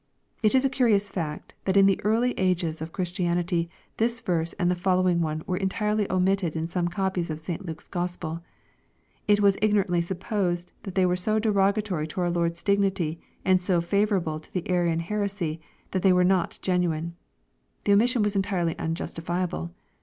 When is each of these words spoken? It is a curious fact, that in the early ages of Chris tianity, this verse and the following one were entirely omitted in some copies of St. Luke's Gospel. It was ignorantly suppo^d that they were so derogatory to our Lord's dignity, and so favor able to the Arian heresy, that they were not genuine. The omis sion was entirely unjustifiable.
It 0.41 0.55
is 0.55 0.65
a 0.65 0.69
curious 0.71 1.11
fact, 1.11 1.53
that 1.65 1.77
in 1.77 1.85
the 1.85 2.01
early 2.03 2.31
ages 2.31 2.81
of 2.81 2.91
Chris 2.91 3.11
tianity, 3.13 3.69
this 3.97 4.19
verse 4.19 4.53
and 4.53 4.71
the 4.71 4.75
following 4.75 5.21
one 5.21 5.43
were 5.45 5.57
entirely 5.57 6.09
omitted 6.09 6.55
in 6.55 6.67
some 6.67 6.87
copies 6.87 7.29
of 7.29 7.39
St. 7.39 7.67
Luke's 7.67 7.87
Gospel. 7.87 8.41
It 9.27 9.41
was 9.41 9.57
ignorantly 9.61 10.01
suppo^d 10.01 10.71
that 10.81 10.95
they 10.95 11.05
were 11.05 11.15
so 11.15 11.37
derogatory 11.37 12.07
to 12.07 12.21
our 12.21 12.31
Lord's 12.31 12.63
dignity, 12.63 13.19
and 13.45 13.61
so 13.61 13.79
favor 13.79 14.17
able 14.17 14.39
to 14.39 14.51
the 14.51 14.67
Arian 14.71 15.01
heresy, 15.01 15.61
that 15.91 16.01
they 16.01 16.13
were 16.13 16.23
not 16.23 16.57
genuine. 16.63 17.15
The 17.83 17.91
omis 17.91 18.07
sion 18.07 18.23
was 18.23 18.35
entirely 18.35 18.73
unjustifiable. 18.79 19.69